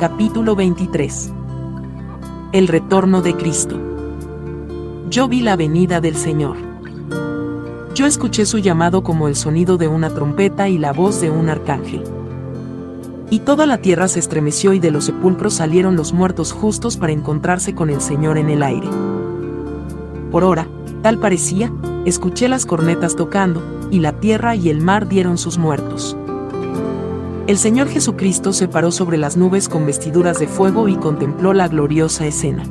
[0.00, 1.32] Capítulo 23.
[2.52, 3.78] El retorno de Cristo.
[5.08, 6.56] Yo vi la venida del Señor.
[7.94, 11.48] Yo escuché su llamado como el sonido de una trompeta y la voz de un
[11.48, 12.02] arcángel.
[13.30, 17.12] Y toda la tierra se estremeció y de los sepulcros salieron los muertos justos para
[17.12, 18.88] encontrarse con el Señor en el aire.
[20.32, 20.66] Por hora,
[21.02, 21.72] tal parecía,
[22.04, 26.16] escuché las cornetas tocando, y la tierra y el mar dieron sus muertos.
[27.46, 31.68] El Señor Jesucristo se paró sobre las nubes con vestiduras de fuego y contempló la
[31.68, 32.62] gloriosa escena.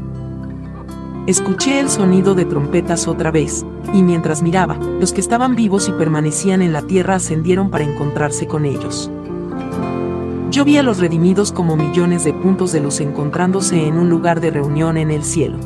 [1.27, 5.91] Escuché el sonido de trompetas otra vez, y mientras miraba, los que estaban vivos y
[5.91, 9.11] permanecían en la tierra ascendieron para encontrarse con ellos.
[10.49, 14.41] Yo vi a los redimidos como millones de puntos de luz encontrándose en un lugar
[14.41, 15.59] de reunión en el cielo.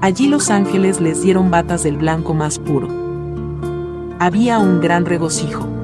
[0.00, 2.88] Allí los ángeles les dieron batas del blanco más puro.
[4.18, 5.75] Había un gran regocijo.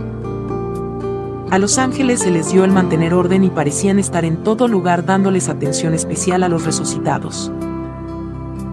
[1.53, 5.05] A los ángeles se les dio el mantener orden y parecían estar en todo lugar
[5.05, 7.53] dándoles atención especial a los resucitados.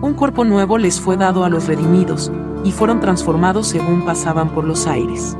[0.02, 2.32] Un cuerpo nuevo les fue dado a los redimidos,
[2.64, 5.36] y fueron transformados según pasaban por los aires.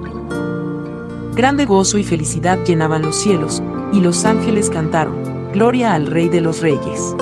[1.34, 5.16] Grande gozo y felicidad llenaban los cielos, y los ángeles cantaron,
[5.54, 7.16] Gloria al Rey de los Reyes.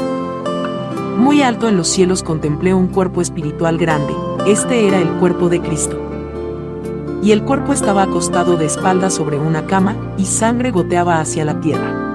[1.19, 4.15] Muy alto en los cielos contemplé un cuerpo espiritual grande,
[4.47, 6.06] este era el cuerpo de Cristo
[7.21, 11.59] y el cuerpo estaba acostado de espaldas sobre una cama, y sangre goteaba hacia la
[11.59, 12.07] tierra.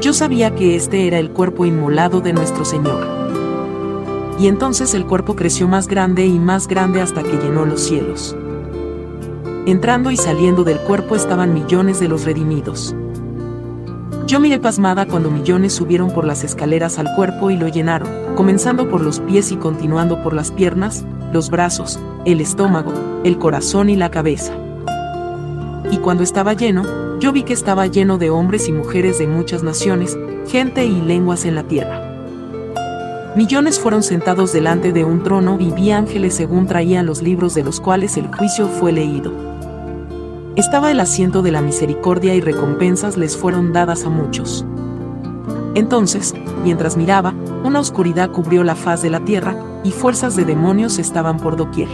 [0.00, 3.06] Yo sabía que este era el cuerpo inmolado de nuestro Señor.
[4.38, 8.36] Y entonces el cuerpo creció más grande y más grande hasta que llenó los cielos.
[9.66, 12.94] Entrando y saliendo del cuerpo estaban millones de los redimidos.
[14.26, 18.88] Yo miré pasmada cuando millones subieron por las escaleras al cuerpo y lo llenaron, comenzando
[18.88, 22.92] por los pies y continuando por las piernas, los brazos, el estómago,
[23.24, 24.52] el corazón y la cabeza.
[25.90, 29.62] Y cuando estaba lleno, yo vi que estaba lleno de hombres y mujeres de muchas
[29.62, 32.02] naciones, gente y lenguas en la tierra.
[33.36, 37.64] Millones fueron sentados delante de un trono y vi ángeles según traían los libros de
[37.64, 39.30] los cuales el juicio fue leído.
[40.56, 44.64] Estaba el asiento de la misericordia y recompensas les fueron dadas a muchos.
[45.74, 49.54] Entonces, mientras miraba, una oscuridad cubrió la faz de la tierra,
[49.86, 51.88] y fuerzas de demonios estaban por doquier.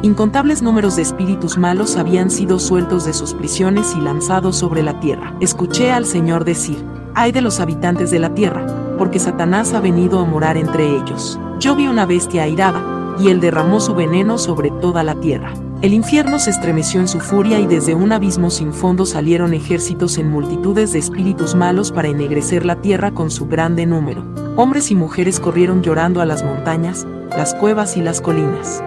[0.00, 4.98] Incontables números de espíritus malos habían sido sueltos de sus prisiones y lanzados sobre la
[5.00, 5.36] tierra.
[5.40, 6.82] Escuché al Señor decir,
[7.14, 11.38] ay de los habitantes de la tierra, porque Satanás ha venido a morar entre ellos.
[11.60, 12.82] Yo vi una bestia airada,
[13.18, 15.52] y él derramó su veneno sobre toda la tierra.
[15.82, 20.16] El infierno se estremeció en su furia y desde un abismo sin fondo salieron ejércitos
[20.16, 24.24] en multitudes de espíritus malos para ennegrecer la tierra con su grande número.
[24.58, 27.06] Hombres y mujeres corrieron llorando a las montañas,
[27.36, 28.82] las cuevas y las colinas.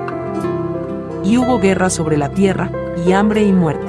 [1.23, 2.71] Y hubo guerra sobre la tierra,
[3.05, 3.85] y hambre y muerte.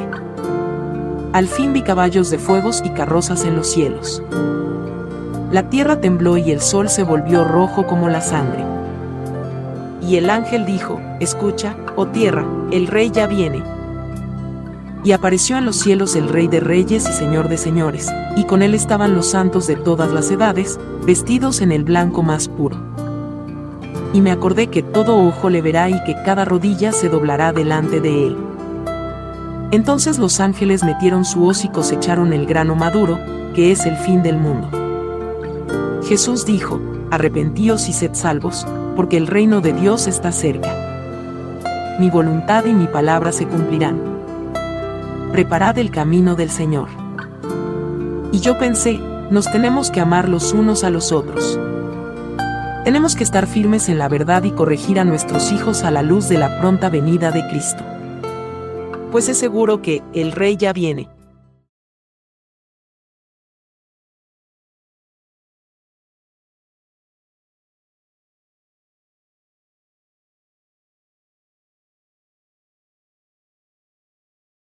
[1.32, 4.22] Al fin vi caballos de fuegos y carrozas en los cielos.
[5.50, 8.62] La tierra tembló y el sol se volvió rojo como la sangre.
[10.02, 13.62] Y el ángel dijo, Escucha, oh tierra, el rey ya viene.
[15.02, 18.62] Y apareció en los cielos el rey de reyes y señor de señores, y con
[18.62, 22.76] él estaban los santos de todas las edades, vestidos en el blanco más puro.
[24.12, 28.00] Y me acordé que todo ojo le verá y que cada rodilla se doblará delante
[28.00, 28.36] de él.
[29.70, 33.18] Entonces los ángeles metieron su hoz y cosecharon el grano maduro,
[33.54, 34.68] que es el fin del mundo.
[36.04, 36.80] Jesús dijo,
[37.10, 40.72] Arrepentíos y sed salvos, porque el reino de Dios está cerca.
[41.98, 44.09] Mi voluntad y mi palabra se cumplirán.
[45.32, 46.88] Preparad el camino del Señor.
[48.32, 48.98] Y yo pensé,
[49.30, 51.56] nos tenemos que amar los unos a los otros.
[52.84, 56.28] Tenemos que estar firmes en la verdad y corregir a nuestros hijos a la luz
[56.28, 57.84] de la pronta venida de Cristo.
[59.12, 61.08] Pues es seguro que el Rey ya viene.